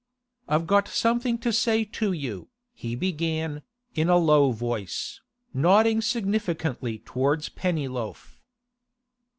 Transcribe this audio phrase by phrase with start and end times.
[0.47, 3.61] 'I've got something to say to you,' he began,
[3.93, 5.21] in a low voice,
[5.53, 8.39] nodding significantly towards Pennyloaf.